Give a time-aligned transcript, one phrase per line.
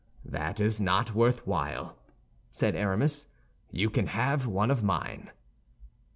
[0.25, 1.95] "That is not worth while,"
[2.49, 3.27] said Aramis,
[3.69, 5.29] "you can have one of mine."